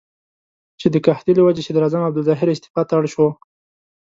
چې 0.79 0.87
د 0.93 0.95
قحطۍ 1.05 1.33
له 1.37 1.43
وجې 1.47 1.65
صدراعظم 1.67 2.01
عبدالظاهر 2.07 2.47
استعفا 2.51 2.81
ته 2.87 2.93
اړ 2.99 3.05
شو. 3.13 3.27